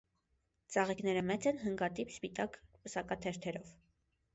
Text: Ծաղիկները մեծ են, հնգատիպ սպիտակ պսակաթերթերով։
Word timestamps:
Ծաղիկները 0.75 1.21
մեծ 1.29 1.47
են, 1.53 1.61
հնգատիպ 1.67 2.17
սպիտակ 2.17 2.61
պսակաթերթերով։ 2.79 3.81